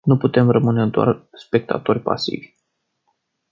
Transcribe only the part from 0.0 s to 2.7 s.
Nu putem rămâne doar spectatori pasivi.